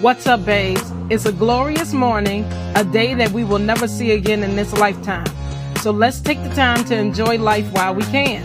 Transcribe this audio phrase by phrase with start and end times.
[0.00, 0.82] What's up, babes?
[1.08, 2.42] It's a glorious morning,
[2.74, 5.24] a day that we will never see again in this lifetime.
[5.82, 8.44] So let's take the time to enjoy life while we can.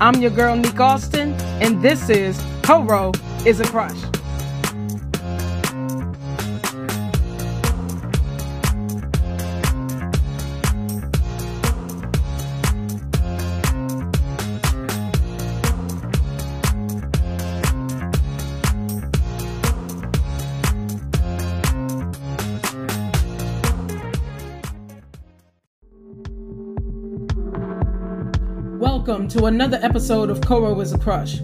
[0.00, 3.12] I'm your girl, Neek Austin, and this is Coro
[3.46, 4.11] is a Crush.
[29.32, 31.40] To another episode of Coro is a Crush.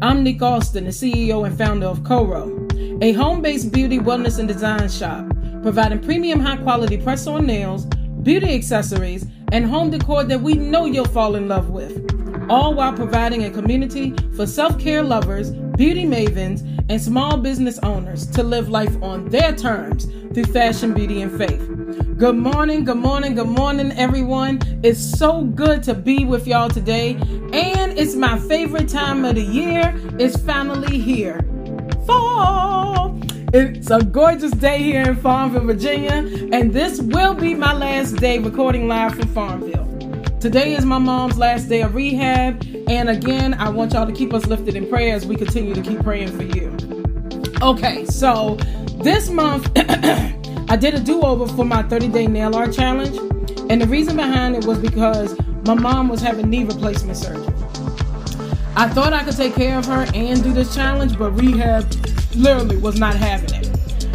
[0.00, 2.68] I'm Neek Austin, the CEO and founder of Coro,
[3.00, 5.26] a home based beauty, wellness, and design shop
[5.60, 7.86] providing premium high quality press on nails,
[8.22, 11.98] beauty accessories, and home decor that we know you'll fall in love with.
[12.48, 18.24] All while providing a community for self care lovers, beauty mavens, and small business owners
[18.28, 21.81] to live life on their terms through fashion, beauty, and faith.
[21.92, 24.60] Good morning, good morning, good morning, everyone.
[24.82, 27.16] It's so good to be with y'all today,
[27.52, 29.92] and it's my favorite time of the year.
[30.18, 31.44] It's finally here.
[32.06, 33.20] Fall!
[33.52, 36.12] It's a gorgeous day here in Farmville, Virginia,
[36.52, 40.38] and this will be my last day recording live from Farmville.
[40.40, 44.32] Today is my mom's last day of rehab, and again, I want y'all to keep
[44.32, 46.74] us lifted in prayer as we continue to keep praying for you.
[47.60, 48.54] Okay, so
[49.02, 49.70] this month,
[50.72, 53.14] I did a do over for my 30 day nail art challenge.
[53.68, 57.44] And the reason behind it was because my mom was having knee replacement surgery.
[58.74, 61.92] I thought I could take care of her and do this challenge, but rehab
[62.34, 63.66] literally was not having it.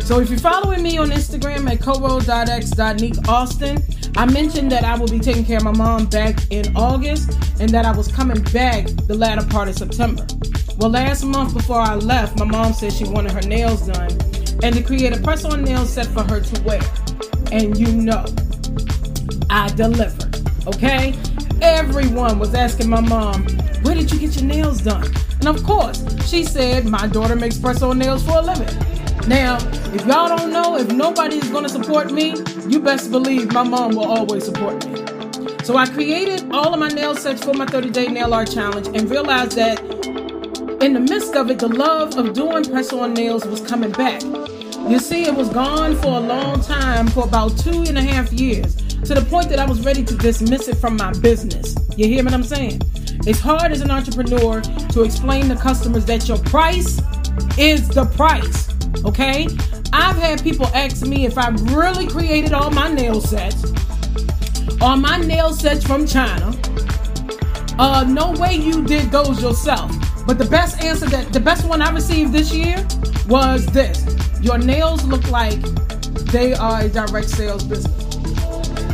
[0.01, 5.19] So if you're following me on Instagram at coro.x.neekaustin, I mentioned that I will be
[5.19, 9.13] taking care of my mom back in August and that I was coming back the
[9.13, 10.25] latter part of September.
[10.77, 14.09] Well, last month before I left, my mom said she wanted her nails done
[14.63, 16.81] and to create a press on nail set for her to wear.
[17.51, 18.25] And you know,
[19.49, 20.41] I delivered.
[20.67, 21.15] Okay?
[21.61, 23.45] Everyone was asking my mom,
[23.83, 25.11] Where did you get your nails done?
[25.39, 28.75] And of course, she said, My daughter makes press on nails for a living.
[29.27, 29.57] Now,
[29.93, 32.35] if y'all don't know, if nobody's gonna support me,
[32.67, 35.03] you best believe my mom will always support me.
[35.63, 38.87] So I created all of my nail sets for my 30 day nail art challenge
[38.87, 40.06] and realized that
[40.81, 44.21] in the midst of it, the love of doing press on nails was coming back.
[44.87, 48.31] You see, it was gone for a long time, for about two and a half
[48.31, 51.75] years, to the point that I was ready to dismiss it from my business.
[51.97, 52.81] You hear what I'm saying?
[53.25, 57.01] It's hard as an entrepreneur to explain to customers that your price
[57.57, 58.69] is the price.
[59.03, 59.47] Okay?
[59.91, 63.65] I've had people ask me if I really created all my nail sets,
[64.81, 66.55] or my nail sets from China.
[67.79, 69.91] Uh, no way you did those yourself.
[70.27, 72.85] But the best answer that the best one I received this year
[73.29, 74.05] was this.
[74.41, 75.61] Your nails look like
[76.33, 77.95] they are a direct sales business.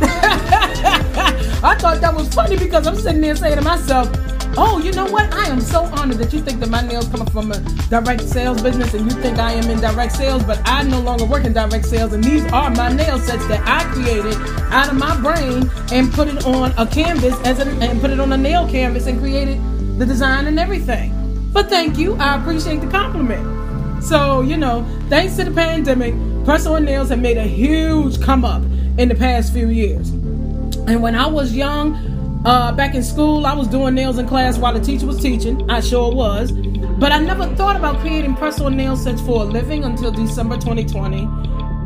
[1.64, 4.08] I thought that was funny because I'm sitting there saying to myself,
[4.56, 5.34] Oh, you know what?
[5.34, 7.58] I am so honored that you think that my nails come from a
[7.90, 11.24] direct sales business and you think I am in direct sales, but I no longer
[11.24, 12.12] work in direct sales.
[12.12, 14.36] And these are my nail sets that I created
[14.70, 18.20] out of my brain and put it on a canvas as an, and put it
[18.20, 19.58] on a nail canvas and created
[19.98, 21.23] the design and everything.
[21.54, 22.16] But thank you.
[22.16, 24.02] I appreciate the compliment.
[24.02, 28.44] So, you know, thanks to the pandemic, press on nails have made a huge come
[28.44, 28.62] up
[28.98, 30.10] in the past few years.
[30.10, 34.58] And when I was young, uh, back in school, I was doing nails in class
[34.58, 35.70] while the teacher was teaching.
[35.70, 36.50] I sure was.
[36.50, 40.56] But I never thought about creating press on nail sets for a living until December
[40.56, 41.24] 2020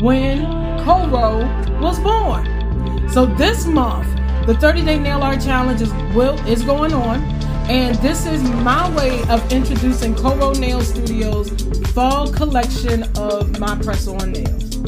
[0.03, 0.45] when
[0.85, 1.45] Coro
[1.81, 3.09] was born.
[3.11, 4.09] So this month,
[4.47, 7.38] the 30 day nail art challenge is, will, is going on.
[7.69, 11.51] And this is my way of introducing Coro Nail Studios
[11.93, 14.79] fall collection of my press on nails.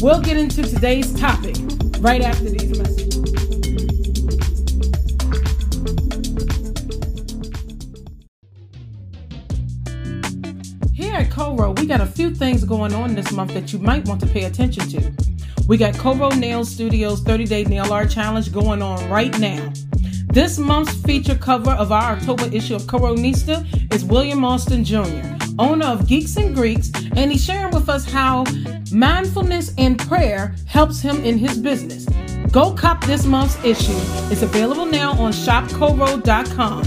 [0.00, 1.56] We'll get into today's topic
[1.98, 3.16] right after these messages.
[10.94, 14.06] Here at Coro, we got a few things going on this month that you might
[14.06, 15.12] want to pay attention to.
[15.66, 19.72] We got Coro Nail Studios 30 Day Nail Art Challenge going on right now.
[20.32, 25.26] This month's feature cover of our October issue of Coronista is William Austin Jr.,
[25.58, 28.44] owner of Geeks and Greeks, and he's sharing with us how
[28.92, 32.06] mindfulness and prayer helps him in his business.
[32.52, 33.98] Go cop this month's issue.
[34.30, 36.84] It's available now on shopcoro.com.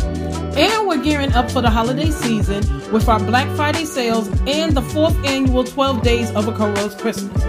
[0.58, 2.64] And we're gearing up for the holiday season
[2.94, 7.44] with our Black Friday sales and the fourth annual 12 Days of a Coro's Christmas.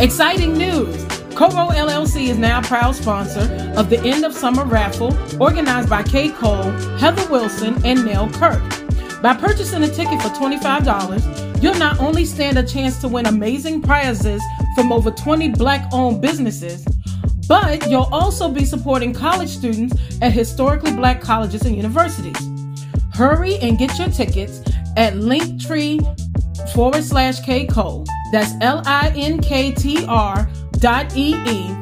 [0.00, 1.11] Exciting news!
[1.34, 3.40] Coro LLC is now a proud sponsor
[3.76, 8.62] of the end of summer raffle organized by Kay Cole, Heather Wilson, and Nell Kirk.
[9.22, 13.80] By purchasing a ticket for $25, you'll not only stand a chance to win amazing
[13.80, 14.42] prizes
[14.74, 16.86] from over 20 black owned businesses,
[17.48, 22.36] but you'll also be supporting college students at historically black colleges and universities.
[23.14, 24.60] Hurry and get your tickets
[24.96, 26.00] at linktree
[26.74, 28.04] forward slash K Cole.
[28.32, 30.48] That's L I N K T R
[30.82, 31.72] dot E E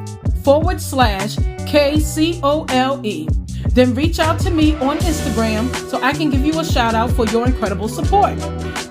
[0.43, 3.27] forward slash K C O L E.
[3.69, 7.09] Then reach out to me on Instagram so I can give you a shout out
[7.09, 8.37] for your incredible support.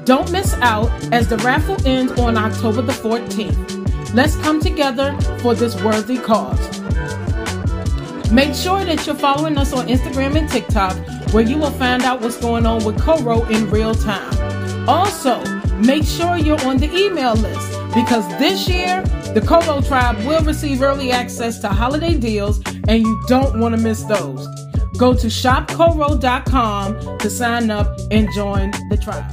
[0.04, 4.12] Don't miss out as the raffle ends on October the 14th.
[4.12, 6.58] Let's come together for this worthy cause.
[8.32, 10.96] Make sure that you're following us on Instagram and TikTok
[11.32, 14.88] where you will find out what's going on with Coro in real time.
[14.88, 15.40] Also,
[15.76, 19.02] make sure you're on the email list because this year
[19.34, 23.80] the Coro Tribe will receive early access to holiday deals and you don't want to
[23.80, 24.46] miss those.
[24.98, 29.30] Go to shopcoro.com to sign up and join the tribe.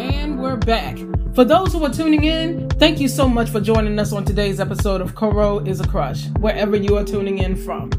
[0.00, 0.96] And we're back.
[1.34, 4.58] For those who are tuning in, thank you so much for joining us on today's
[4.58, 7.90] episode of Coro is a Crush, wherever you are tuning in from.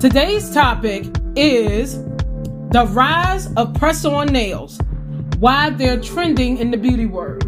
[0.00, 1.96] Today's topic is
[2.72, 4.80] the rise of press on nails,
[5.38, 7.42] why they're trending in the beauty world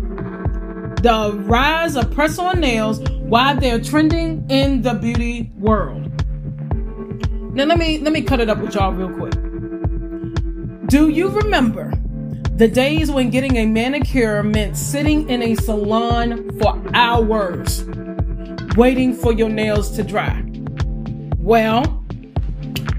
[1.04, 6.10] the rise of press on nails, why they're trending in the beauty world.
[7.54, 9.34] Now let me let me cut it up with y'all real quick.
[10.88, 11.92] Do you remember
[12.56, 17.84] the days when getting a manicure meant sitting in a salon for hours
[18.74, 20.42] waiting for your nails to dry?
[21.36, 22.02] Well,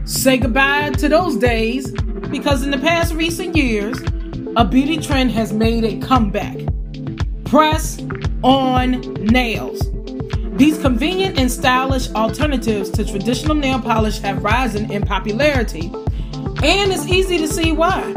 [0.04, 1.92] say goodbye to those days
[2.38, 3.98] because in the past recent years,
[4.58, 6.58] a beauty trend has made a comeback
[7.46, 8.02] press
[8.44, 9.80] on nails.
[10.58, 15.90] These convenient and stylish alternatives to traditional nail polish have risen in popularity,
[16.62, 18.12] and it's easy to see why.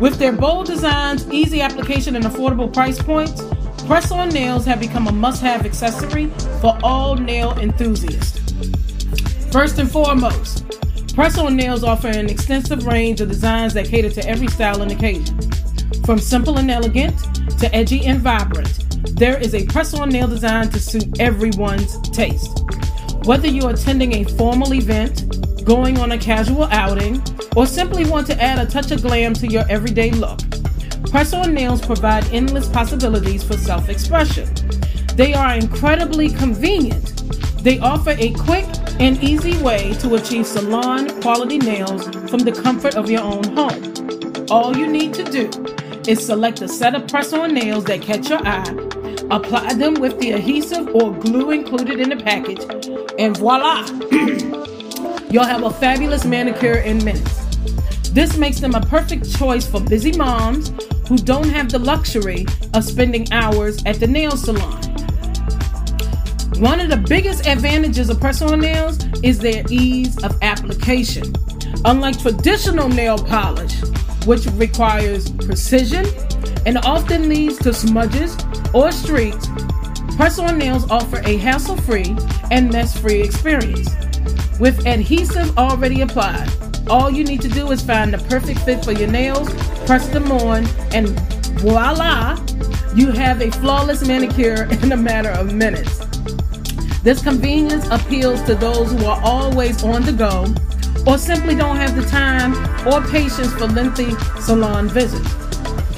[0.00, 3.40] With their bold designs, easy application, and affordable price points,
[3.84, 6.26] press on nails have become a must have accessory
[6.60, 8.40] for all nail enthusiasts.
[9.52, 10.73] First and foremost,
[11.14, 14.90] press on nails offer an extensive range of designs that cater to every style and
[14.90, 15.38] occasion.
[16.04, 17.16] From simple and elegant
[17.60, 22.64] to edgy and vibrant, there is a press on nail design to suit everyone's taste.
[23.24, 27.22] Whether you're attending a formal event, going on a casual outing,
[27.54, 30.40] or simply want to add a touch of glam to your everyday look,
[31.10, 34.48] press on nails provide endless possibilities for self expression.
[35.14, 37.22] They are incredibly convenient.
[37.62, 38.66] They offer a quick
[39.00, 44.46] and easy way to achieve salon quality nails from the comfort of your own home.
[44.50, 45.50] All you need to do
[46.06, 48.68] is select a set of press on nails that catch your eye,
[49.30, 52.64] apply them with the adhesive or glue included in the package,
[53.18, 53.84] and voila!
[55.30, 57.44] You'll have a fabulous manicure in minutes.
[58.10, 60.70] This makes them a perfect choice for busy moms
[61.08, 64.93] who don't have the luxury of spending hours at the nail salon.
[66.58, 71.34] One of the biggest advantages of press on nails is their ease of application.
[71.84, 73.74] Unlike traditional nail polish,
[74.24, 76.06] which requires precision
[76.64, 78.36] and often leads to smudges
[78.72, 79.48] or streaks,
[80.16, 82.16] press on nails offer a hassle free
[82.52, 83.90] and mess free experience.
[84.60, 86.48] With adhesive already applied,
[86.88, 89.52] all you need to do is find the perfect fit for your nails,
[89.86, 91.08] press them on, and
[91.58, 92.38] voila,
[92.94, 96.03] you have a flawless manicure in a matter of minutes.
[97.04, 100.46] This convenience appeals to those who are always on the go
[101.06, 102.54] or simply don't have the time
[102.88, 105.28] or patience for lengthy salon visits.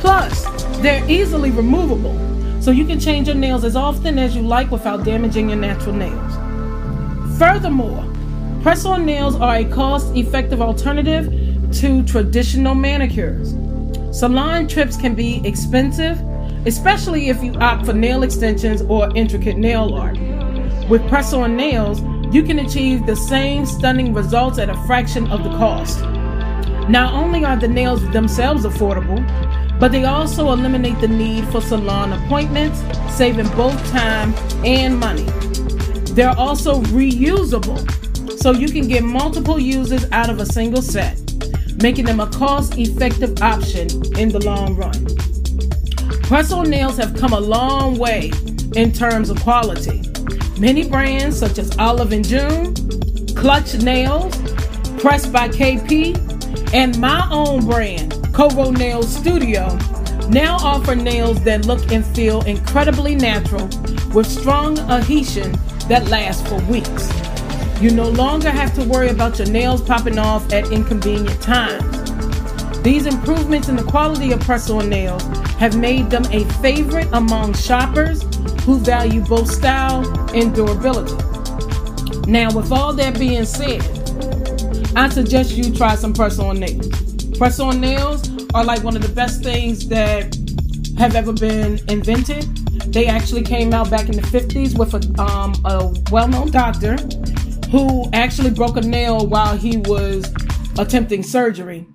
[0.00, 0.42] Plus,
[0.78, 2.18] they're easily removable,
[2.60, 5.94] so you can change your nails as often as you like without damaging your natural
[5.94, 7.38] nails.
[7.38, 8.04] Furthermore,
[8.62, 11.26] press on nails are a cost effective alternative
[11.74, 13.54] to traditional manicures.
[14.10, 16.20] Salon trips can be expensive,
[16.66, 20.18] especially if you opt for nail extensions or intricate nail art.
[20.88, 22.00] With press on nails,
[22.32, 26.00] you can achieve the same stunning results at a fraction of the cost.
[26.88, 29.20] Not only are the nails themselves affordable,
[29.80, 32.80] but they also eliminate the need for salon appointments,
[33.16, 34.32] saving both time
[34.64, 35.24] and money.
[36.14, 37.80] They're also reusable,
[38.38, 41.18] so you can get multiple uses out of a single set,
[41.82, 45.04] making them a cost effective option in the long run.
[46.22, 48.30] Press on nails have come a long way
[48.76, 50.05] in terms of quality.
[50.58, 52.74] Many brands such as Olive and June,
[53.34, 54.34] Clutch Nails,
[54.98, 56.16] Pressed by KP,
[56.72, 59.68] and my own brand, Coro Nails Studio,
[60.30, 63.68] now offer nails that look and feel incredibly natural
[64.14, 65.52] with strong adhesion
[65.88, 67.12] that lasts for weeks.
[67.82, 72.82] You no longer have to worry about your nails popping off at inconvenient times.
[72.82, 75.22] These improvements in the quality of press on nails
[75.58, 78.25] have made them a favorite among shoppers
[78.66, 80.04] who value both style
[80.34, 81.14] and durability.
[82.26, 83.80] Now, with all that being said,
[84.96, 86.88] I suggest you try some press on nails.
[87.38, 90.36] Press on nails are like one of the best things that
[90.98, 92.42] have ever been invented.
[92.92, 96.96] They actually came out back in the 50s with a, um, a well known doctor
[97.70, 100.32] who actually broke a nail while he was
[100.76, 101.86] attempting surgery.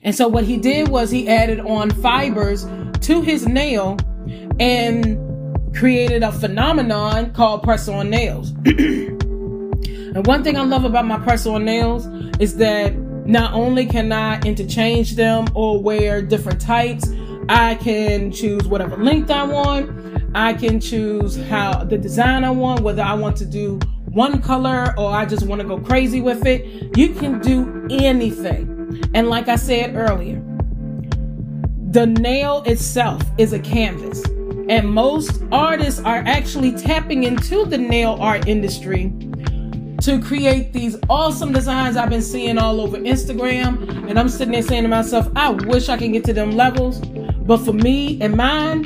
[0.00, 2.66] And so, what he did was he added on fibers
[3.00, 3.98] to his nail
[4.58, 5.23] and
[5.74, 8.50] created a phenomenon called press on nails.
[8.64, 12.06] and one thing I love about my press on nails
[12.40, 17.10] is that not only can I interchange them or wear different types,
[17.48, 19.90] I can choose whatever length I want.
[20.34, 24.94] I can choose how the design I want, whether I want to do one color
[24.96, 26.96] or I just want to go crazy with it.
[26.96, 29.02] You can do anything.
[29.14, 30.42] And like I said earlier,
[31.90, 34.24] the nail itself is a canvas.
[34.68, 39.12] And most artists are actually tapping into the nail art industry
[40.00, 44.08] to create these awesome designs I've been seeing all over Instagram.
[44.08, 47.00] And I'm sitting there saying to myself, I wish I can get to them levels.
[47.00, 48.84] But for me and mine,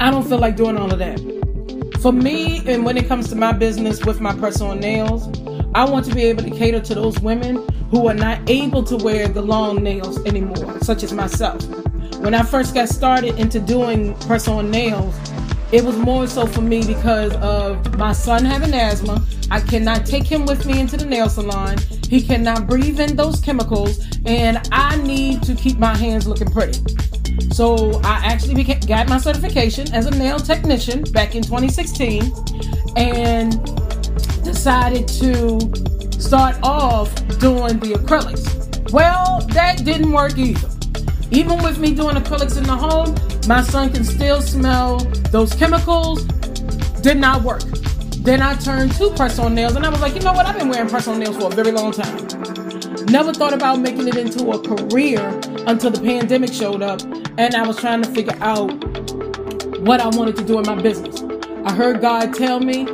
[0.00, 1.18] I don't feel like doing all of that.
[2.00, 5.28] For me, and when it comes to my business with my press on nails,
[5.74, 8.96] I want to be able to cater to those women who are not able to
[8.96, 11.62] wear the long nails anymore, such as myself.
[12.20, 15.18] When I first got started into doing press on nails,
[15.72, 19.24] it was more so for me because of my son having asthma.
[19.50, 21.78] I cannot take him with me into the nail salon.
[22.10, 26.78] He cannot breathe in those chemicals, and I need to keep my hands looking pretty.
[27.52, 32.22] So I actually became, got my certification as a nail technician back in 2016
[32.96, 33.52] and
[34.44, 35.58] decided to
[36.20, 38.92] start off doing the acrylics.
[38.92, 40.69] Well, that didn't work either.
[41.30, 43.14] Even with me doing acrylics in the home,
[43.46, 44.98] my son can still smell
[45.30, 46.24] those chemicals.
[47.02, 47.62] Did not work.
[48.22, 50.46] Then I turned to press on nails and I was like, you know what?
[50.46, 52.26] I've been wearing press on nails for a very long time.
[53.06, 55.20] Never thought about making it into a career
[55.66, 57.00] until the pandemic showed up
[57.38, 58.68] and I was trying to figure out
[59.80, 61.22] what I wanted to do in my business.
[61.64, 62.86] I heard God tell me,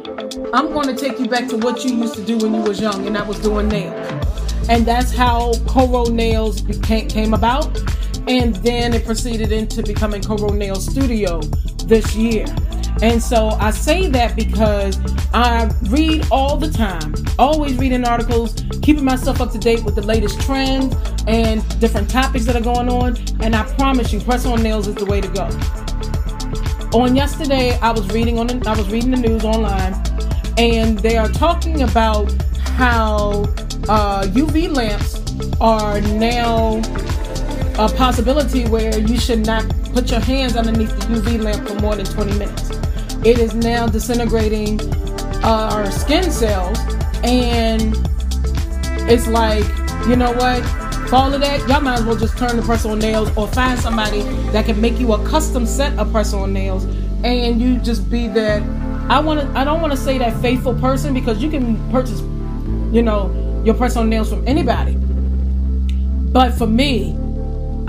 [0.53, 2.81] I'm going to take you back to what you used to do when you was
[2.81, 3.95] young, and that was doing nails.
[4.69, 7.77] And that's how Coro Nails became, came about
[8.27, 11.41] and then it proceeded into becoming Coro Nail Studio
[11.87, 12.47] this year.
[13.03, 14.99] And so I say that because
[15.35, 20.03] I read all the time, always reading articles, keeping myself up to date with the
[20.03, 23.17] latest trends and different topics that are going on.
[23.43, 25.45] And I promise you, press on nails is the way to go.
[26.99, 29.95] On yesterday, I was reading on the, I was reading the news online,
[30.57, 32.33] and they are talking about
[32.77, 33.43] how
[33.89, 35.21] uh, UV lamps
[35.61, 36.81] are now
[37.79, 41.95] a possibility where you should not put your hands underneath the UV lamp for more
[41.95, 42.71] than 20 minutes.
[43.23, 44.81] It is now disintegrating
[45.45, 46.79] uh, our skin cells,
[47.23, 47.95] and
[49.11, 49.65] it's like,
[50.09, 50.65] you know what?
[51.11, 53.47] For all of that, y'all might as well just turn to press on nails or
[53.49, 56.85] find somebody that can make you a custom set of press on nails,
[57.25, 58.63] and you just be that.
[59.11, 59.59] I want to.
[59.59, 62.21] I don't want to say that faithful person because you can purchase,
[62.91, 64.95] you know, your press on nails from anybody.
[66.33, 67.17] But for me,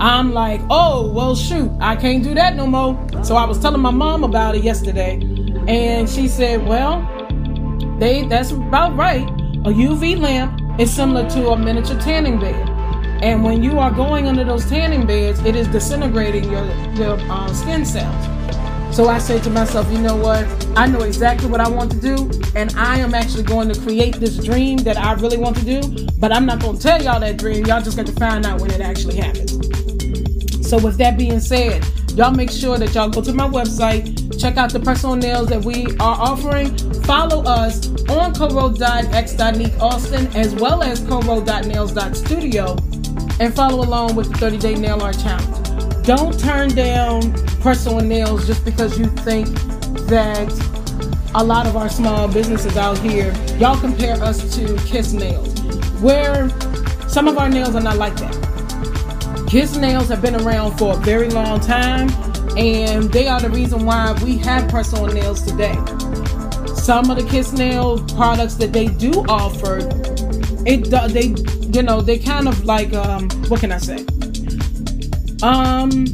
[0.00, 3.24] I'm like, oh, well, shoot, I can't do that no more.
[3.24, 5.20] So I was telling my mom about it yesterday,
[5.66, 7.02] and she said, well,
[7.98, 9.28] they that's about right.
[9.28, 12.68] A UV lamp is similar to a miniature tanning bed.
[13.24, 16.64] And when you are going under those tanning beds, it is disintegrating your,
[16.94, 18.94] your uh, skin cells.
[18.94, 20.46] So I said to myself, you know what?
[20.76, 24.14] I know exactly what I want to do, and I am actually going to create
[24.20, 26.06] this dream that I really want to do.
[26.18, 27.66] But I'm not going to tell y'all that dream.
[27.66, 29.57] Y'all just got to find out when it actually happens.
[30.68, 34.58] So, with that being said, y'all make sure that y'all go to my website, check
[34.58, 36.76] out the press on nails that we are offering.
[37.04, 38.34] Follow us on
[39.80, 42.76] Austin as well as coro.nails.studio
[43.40, 46.04] and follow along with the 30 day nail art challenge.
[46.06, 47.32] Don't turn down
[47.62, 49.46] press on nails just because you think
[50.08, 50.52] that
[51.34, 55.58] a lot of our small businesses out here, y'all compare us to Kiss Nails,
[56.02, 56.50] where
[57.08, 58.47] some of our nails are not like that.
[59.48, 62.10] Kiss nails have been around for a very long time,
[62.56, 65.74] and they are the reason why we have press on nails today.
[66.74, 69.78] Some of the Kiss nail products that they do offer,
[70.66, 71.34] it they
[71.76, 74.04] you know they kind of like um what can I say?
[75.42, 76.04] Um,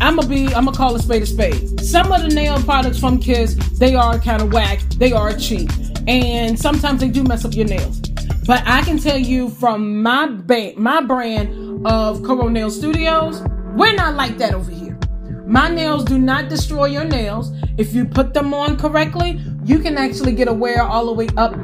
[0.00, 1.80] I'm gonna be I'm gonna call a spade a spade.
[1.80, 4.78] Some of the nail products from Kiss they are kind of whack.
[4.96, 5.70] They are cheap.
[6.06, 8.00] and sometimes they do mess up your nails.
[8.46, 13.42] But I can tell you from my ba- my brand of Coro Nail Studios,
[13.74, 14.98] we're not like that over here.
[15.46, 17.52] My nails do not destroy your nails.
[17.78, 21.28] If you put them on correctly, you can actually get a wear all the way
[21.36, 21.54] up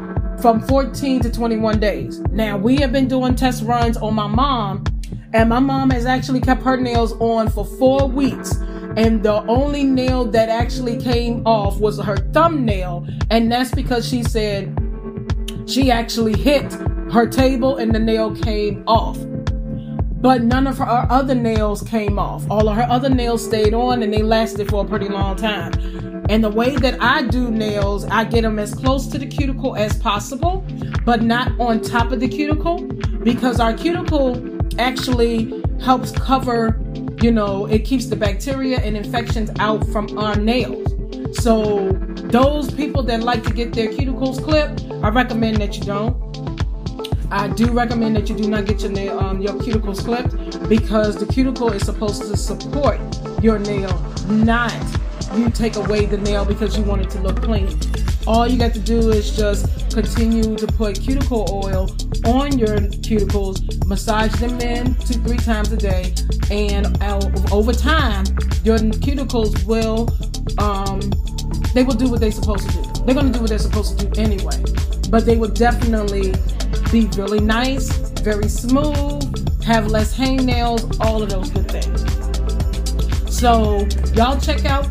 [0.41, 2.21] from 14 to 21 days.
[2.31, 4.85] Now, we have been doing test runs on my mom,
[5.33, 8.57] and my mom has actually kept her nails on for four weeks.
[8.97, 14.23] And the only nail that actually came off was her thumbnail, and that's because she
[14.23, 14.77] said
[15.67, 16.73] she actually hit
[17.13, 19.19] her table and the nail came off.
[20.21, 22.45] But none of her other nails came off.
[22.51, 25.73] All of her other nails stayed on and they lasted for a pretty long time.
[26.29, 29.77] And the way that I do nails, I get them as close to the cuticle
[29.77, 30.65] as possible,
[31.05, 32.83] but not on top of the cuticle
[33.23, 36.81] because our cuticle actually helps cover,
[37.23, 40.87] you know, it keeps the bacteria and infections out from our nails.
[41.33, 41.93] So,
[42.31, 46.28] those people that like to get their cuticles clipped, I recommend that you don't.
[47.31, 51.17] I do recommend that you do not get your nail, um, your cuticles clipped because
[51.17, 52.99] the cuticle is supposed to support
[53.43, 53.93] your nail,
[54.29, 54.73] not
[55.37, 57.79] you take away the nail because you want it to look clean.
[58.27, 61.91] All you got to do is just continue to put cuticle oil
[62.25, 66.15] on your cuticles, massage them in two, three times a day,
[66.51, 66.87] and
[67.53, 68.25] over time,
[68.65, 70.09] your cuticles will,
[70.63, 71.01] um,
[71.75, 73.05] they will do what they're supposed to do.
[73.05, 74.63] They're going to do what they're supposed to do anyway,
[75.11, 76.35] but they will definitely
[76.91, 82.05] be really nice, very smooth, have less hangnails, all of those good things.
[83.35, 84.89] So y'all check out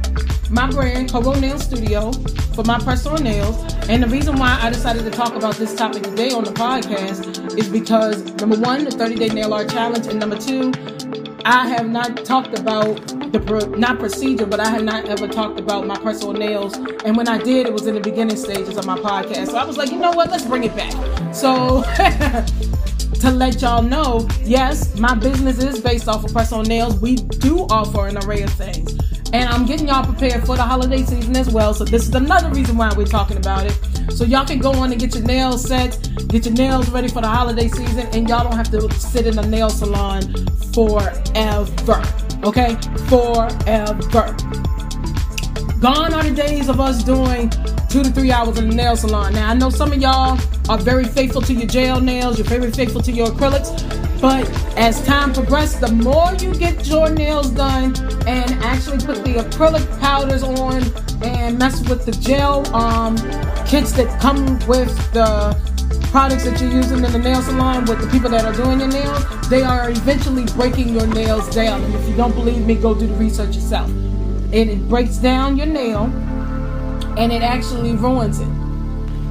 [0.50, 2.12] my brand, Coro Nail Studio,
[2.54, 3.56] for my press on nails.
[3.90, 7.58] And the reason why I decided to talk about this topic today on the podcast
[7.58, 10.72] is because number one, the 30 day nail art challenge, and number two,
[11.50, 12.98] I have not talked about
[13.32, 16.76] the pro- not procedure, but I have not ever talked about my press on nails.
[17.06, 19.48] And when I did, it was in the beginning stages of my podcast.
[19.48, 20.30] So I was like, you know what?
[20.30, 20.92] Let's bring it back.
[21.34, 21.84] So
[23.22, 27.00] to let y'all know, yes, my business is based off of press on nails.
[27.00, 28.92] We do offer an array of things.
[29.32, 31.74] And I'm getting y'all prepared for the holiday season as well.
[31.74, 33.97] So this is another reason why we're talking about it.
[34.10, 37.22] So y'all can go on and get your nails set, get your nails ready for
[37.22, 40.22] the holiday season, and y'all don't have to sit in a nail salon
[40.74, 42.04] forever.
[42.44, 42.76] Okay?
[43.08, 44.36] Forever.
[45.80, 47.52] Gone are the days of us doing
[47.90, 49.34] two to three hours in the nail salon.
[49.34, 50.40] Now I know some of y'all
[50.70, 54.07] are very faithful to your gel nails, you're very faithful to your acrylics.
[54.22, 57.96] But as time progresses, the more you get your nails done
[58.28, 60.84] and actually put the acrylic powders on
[61.24, 63.16] and mess with the gel um,
[63.68, 65.56] kits that come with the
[66.12, 68.90] products that you're using in the nail salon with the people that are doing your
[68.90, 71.84] nails, they are eventually breaking your nails down.
[71.84, 73.90] And if you don't believe me, go do the research yourself.
[73.90, 76.06] And it breaks down your nail
[77.18, 78.48] and it actually ruins it.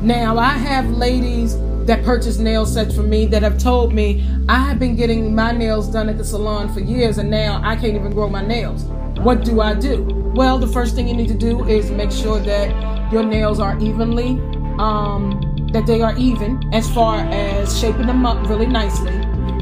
[0.02, 1.54] Now, I have ladies
[1.86, 5.52] that purchase nail sets for me that have told me I have been getting my
[5.52, 8.84] nails done at the salon for years and now I can't even grow my nails.
[9.18, 10.02] What do I do?
[10.34, 13.78] Well, the first thing you need to do is make sure that your nails are
[13.78, 14.30] evenly,
[14.78, 15.40] um,
[15.72, 19.14] that they are even as far as shaping them up really nicely.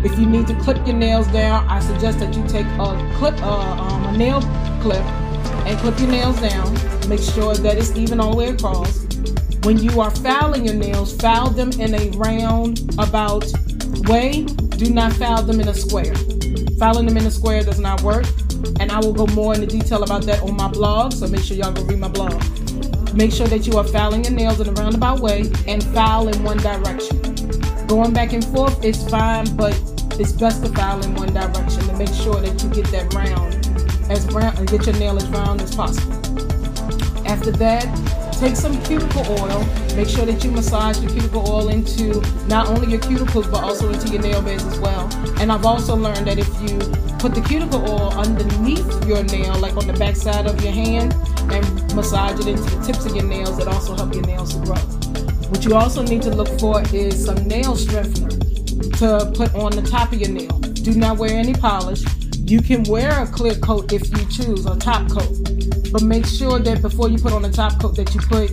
[0.03, 3.41] If you need to clip your nails down, I suggest that you take a clip,
[3.43, 4.41] uh, um, a nail
[4.81, 5.05] clip,
[5.67, 6.73] and clip your nails down.
[7.09, 9.04] Make sure that it's even all the way across
[9.65, 13.51] when you are filing your nails, file them in a round about
[14.07, 14.45] way.
[14.45, 16.15] Do not file them in a square.
[16.79, 18.27] Filing them in a square does not work.
[18.79, 21.57] And I will go more into detail about that on my blog, so make sure
[21.57, 22.43] y'all go read my blog.
[23.15, 26.43] Make sure that you are filing your nails in a roundabout way and file in
[26.43, 27.21] one direction.
[27.87, 29.73] Going back and forth is fine, but
[30.19, 33.55] it's best to file in one direction to make sure that you get that round
[34.11, 36.13] as round and get your nail as round as possible.
[37.27, 37.85] After that,
[38.39, 39.65] take some cuticle oil.
[39.97, 43.93] Make sure that you massage the cuticle oil into not only your cuticles but also
[43.93, 45.09] into your nail beds as well.
[45.39, 46.79] And I've also learned that if you
[47.19, 51.15] put the cuticle oil underneath your nail, like on the back side of your hand,
[51.53, 54.61] and massage it into the tips of your nails, it also helps your nails to
[54.65, 54.77] grow.
[55.51, 59.87] What you also need to look for is some nail strengthener to put on the
[59.89, 60.59] top of your nail.
[60.59, 62.05] Do not wear any polish.
[62.39, 65.54] You can wear a clear coat if you choose, a top coat
[65.95, 68.51] but make sure that before you put on a top coat that you put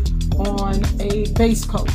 [0.48, 1.90] on a base coat.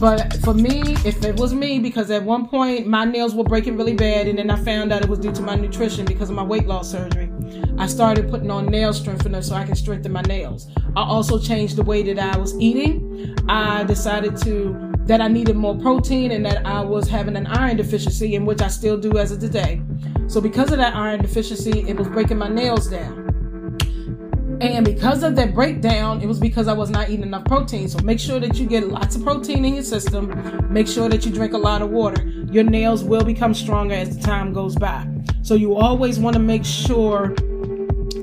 [0.00, 3.76] But for me, if it was me, because at one point my nails were breaking
[3.76, 6.36] really bad, and then I found out it was due to my nutrition because of
[6.36, 7.30] my weight loss surgery,
[7.76, 10.70] I started putting on nail strengthener so I can strengthen my nails.
[10.96, 13.36] I also changed the way that I was eating.
[13.46, 17.76] I decided to that I needed more protein and that I was having an iron
[17.76, 19.82] deficiency, in which I still do as of today.
[20.28, 23.29] So because of that iron deficiency, it was breaking my nails down
[24.60, 27.88] And because of that breakdown, it was because I was not eating enough protein.
[27.88, 30.70] So make sure that you get lots of protein in your system.
[30.70, 32.22] Make sure that you drink a lot of water.
[32.50, 35.06] Your nails will become stronger as the time goes by.
[35.42, 37.34] So you always want to make sure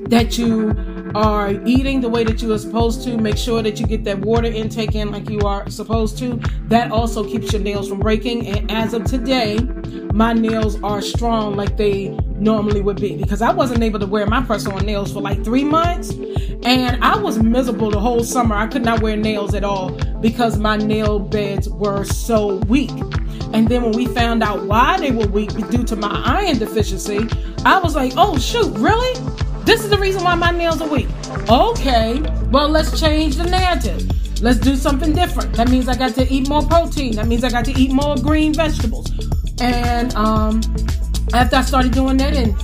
[0.10, 0.73] that you
[1.17, 3.17] are eating the way that you are supposed to.
[3.17, 6.39] Make sure that you get that water intake in like you are supposed to.
[6.67, 8.45] That also keeps your nails from breaking.
[8.47, 9.58] And as of today,
[10.13, 14.27] my nails are strong like they normally would be because I wasn't able to wear
[14.27, 16.12] my press on nails for like three months.
[16.63, 18.56] And I was miserable the whole summer.
[18.56, 22.91] I could not wear nails at all because my nail beds were so weak.
[23.53, 27.27] And then when we found out why they were weak due to my iron deficiency,
[27.65, 29.15] I was like, oh shoot, really?
[29.67, 31.10] This is the reason why my nails are weak.
[31.49, 34.01] Okay, well, let's change the narrative.
[34.41, 35.51] Let's do something different.
[35.58, 37.17] That means I got to eat more protein.
[37.17, 39.12] That means I got to eat more green vegetables.
[39.60, 40.62] And um,
[41.34, 42.56] after I started doing that and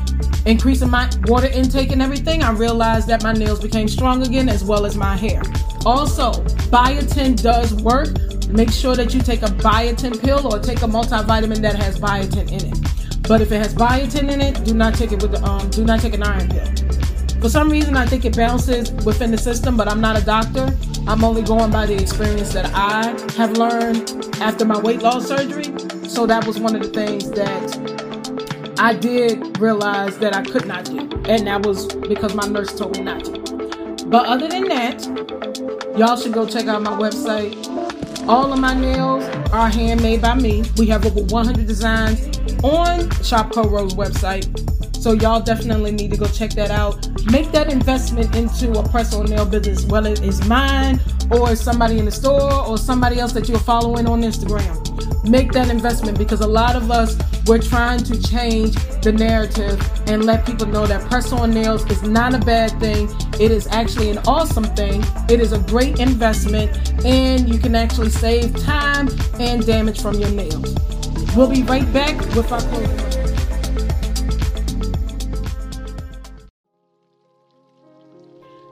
[0.47, 4.63] increasing my water intake and everything, I realized that my nails became strong again as
[4.63, 5.41] well as my hair.
[5.85, 6.31] Also,
[6.71, 8.07] biotin does work.
[8.47, 12.49] Make sure that you take a biotin pill or take a multivitamin that has biotin
[12.49, 12.82] in it.
[13.27, 15.85] But if it has biotin in it, do not take it with the um, do
[15.85, 17.39] not take an iron pill.
[17.39, 20.75] For some reason, I think it bounces within the system, but I'm not a doctor.
[21.07, 25.65] I'm only going by the experience that I have learned after my weight loss surgery.
[26.07, 30.85] So that was one of the things that I did realize that I could not
[30.85, 30.99] do.
[31.25, 34.05] And that was because my nurse told me not to.
[34.07, 35.03] But other than that,
[35.97, 37.55] y'all should go check out my website.
[38.27, 40.63] All of my nails are handmade by me.
[40.77, 42.32] We have over 100 designs
[42.63, 44.47] on Shop Coro's website.
[44.95, 47.09] So y'all definitely need to go check that out.
[47.25, 50.99] Make that investment into a press on nail business, whether it's mine
[51.29, 54.79] or somebody in the store or somebody else that you're following on Instagram.
[55.29, 60.23] Make that investment because a lot of us we're trying to change the narrative and
[60.23, 63.09] let people know that press on nails is not a bad thing.
[63.39, 65.03] It is actually an awesome thing.
[65.29, 66.71] It is a great investment
[67.05, 70.92] and you can actually save time and damage from your nails.
[71.35, 72.99] We'll be right back with our closing.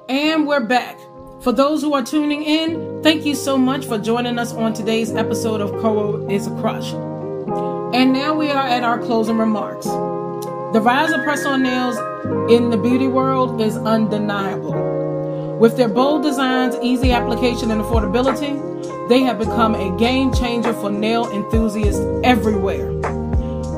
[0.07, 0.95] And we're back.
[1.41, 5.11] For those who are tuning in, thank you so much for joining us on today's
[5.15, 6.93] episode of Coro is a Crush.
[7.95, 9.85] And now we are at our closing remarks.
[9.85, 11.97] The rise of press on nails
[12.51, 15.00] in the beauty world is undeniable.
[15.61, 20.89] With their bold designs, easy application, and affordability, they have become a game changer for
[20.89, 22.91] nail enthusiasts everywhere.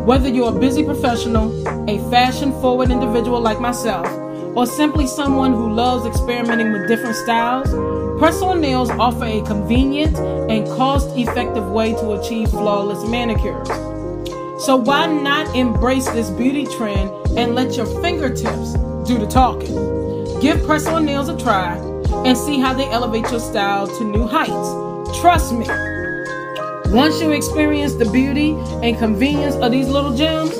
[0.05, 1.51] Whether you're a busy professional,
[1.89, 4.07] a fashion forward individual like myself,
[4.55, 7.69] or simply someone who loves experimenting with different styles,
[8.17, 10.17] press on nails offer a convenient
[10.49, 13.67] and cost effective way to achieve flawless manicures.
[14.63, 18.71] So, why not embrace this beauty trend and let your fingertips
[19.05, 20.02] do the talking?
[20.43, 21.77] Give press on nails a try
[22.25, 25.17] and see how they elevate your style to new heights.
[25.21, 25.65] Trust me,
[26.93, 28.51] once you experience the beauty
[28.85, 30.51] and convenience of these little gems,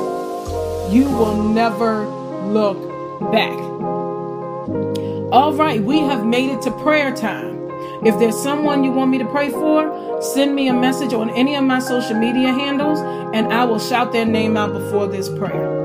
[0.89, 2.06] you will never
[2.46, 2.80] look
[3.34, 3.52] back.
[5.34, 7.69] All right, we have made it to prayer time.
[8.06, 11.56] If there's someone you want me to pray for, send me a message on any
[11.56, 13.02] of my social media handles
[13.34, 15.83] and I will shout their name out before this prayer.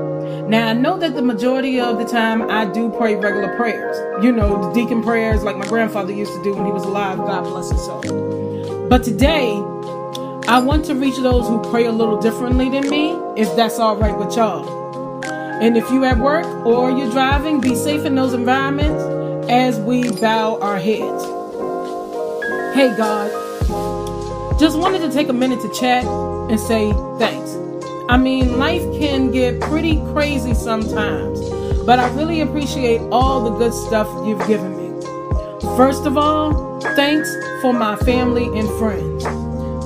[0.49, 3.95] Now, I know that the majority of the time I do pray regular prayers.
[4.25, 7.19] You know, the deacon prayers like my grandfather used to do when he was alive.
[7.19, 8.87] God bless his soul.
[8.89, 9.51] But today,
[10.47, 13.95] I want to reach those who pray a little differently than me, if that's all
[13.95, 15.23] right with y'all.
[15.61, 19.03] And if you're at work or you're driving, be safe in those environments
[19.51, 21.23] as we bow our heads.
[22.73, 23.29] Hey, God,
[24.59, 27.68] just wanted to take a minute to chat and say thanks.
[28.09, 31.39] I mean, life can get pretty crazy sometimes,
[31.85, 34.99] but I really appreciate all the good stuff you've given me.
[35.77, 39.23] First of all, thanks for my family and friends.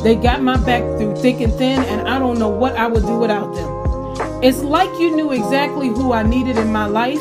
[0.04, 3.06] They got my back through thick and thin, and I don't know what I would
[3.06, 4.42] do without them.
[4.42, 7.20] It's like you knew exactly who I needed in my life,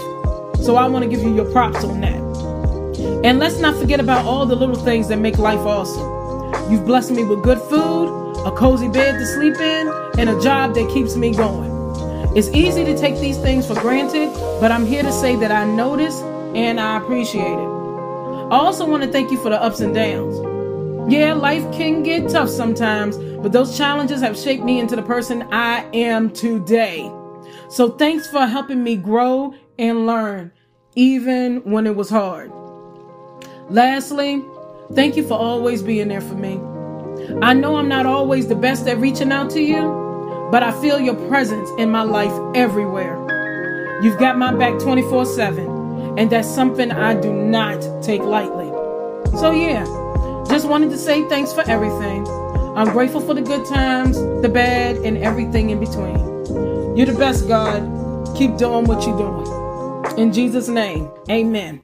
[0.62, 3.24] so I want to give you your props on that.
[3.24, 6.70] And let's not forget about all the little things that make life awesome.
[6.70, 10.74] You've blessed me with good food, a cozy bed to sleep in, and a job
[10.74, 11.70] that keeps me going.
[12.36, 15.64] It's easy to take these things for granted, but I'm here to say that I
[15.64, 16.20] notice
[16.54, 17.72] and I appreciate it.
[18.52, 20.38] I also want to thank you for the ups and downs.
[21.12, 25.42] Yeah, life can get tough sometimes, but those challenges have shaped me into the person
[25.52, 27.10] I am today.
[27.68, 30.52] So thanks for helping me grow and learn,
[30.94, 32.52] even when it was hard.
[33.68, 34.42] Lastly,
[34.94, 36.60] thank you for always being there for me.
[37.42, 41.00] I know I'm not always the best at reaching out to you, but I feel
[41.00, 43.18] your presence in my life everywhere.
[44.02, 48.68] You've got my back 24 7, And that's something I do not take lightly.
[49.38, 49.84] So, yeah,
[50.48, 52.26] just wanted to say thanks for everything.
[52.76, 56.96] I'm grateful for the good times, the bad, and everything in between.
[56.96, 57.80] You're the best, God.
[58.36, 60.18] Keep doing what you're doing.
[60.18, 61.82] In Jesus' name, amen.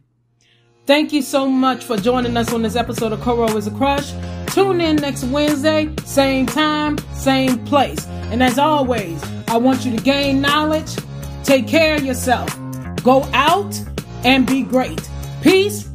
[0.87, 4.13] Thank you so much for joining us on this episode of Coro is a Crush.
[4.59, 8.05] Tune in next Wednesday, same time, same place.
[8.33, 10.97] And as always, I want you to gain knowledge,
[11.45, 12.59] take care of yourself,
[13.05, 13.81] go out
[14.25, 15.09] and be great.
[15.43, 15.89] Peace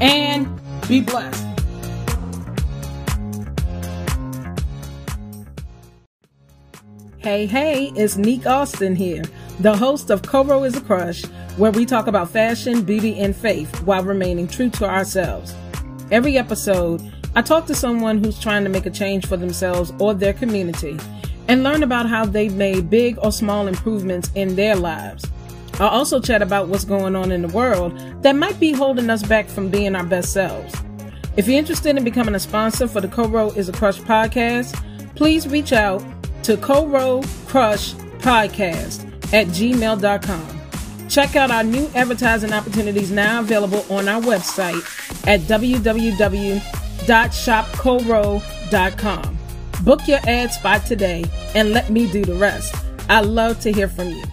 [0.00, 0.48] and
[0.88, 1.46] be blessed.
[7.18, 9.22] Hey, hey, it's Neek Austin here,
[9.60, 11.24] the host of Coro is a Crush,
[11.56, 15.54] where we talk about fashion, beauty, and faith while remaining true to ourselves.
[16.10, 17.00] Every episode,
[17.38, 20.98] I talk to someone who's trying to make a change for themselves or their community
[21.46, 25.24] and learn about how they've made big or small improvements in their lives.
[25.74, 29.22] I'll also chat about what's going on in the world that might be holding us
[29.22, 30.74] back from being our best selves.
[31.36, 34.74] If you're interested in becoming a sponsor for the Coro is a Crush podcast,
[35.14, 36.02] please reach out
[36.42, 41.08] to Coro Crush Podcast at gmail.com.
[41.08, 44.82] Check out our new advertising opportunities now available on our website
[45.28, 45.38] at
[47.06, 49.38] www.shopcoro.com.
[49.84, 52.74] Book your ad spot today and let me do the rest.
[53.08, 54.24] I love to hear from you.